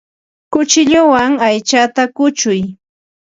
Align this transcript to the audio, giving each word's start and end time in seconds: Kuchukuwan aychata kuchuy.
Kuchukuwan 0.51 1.31
aychata 1.47 2.03
kuchuy. 2.15 2.59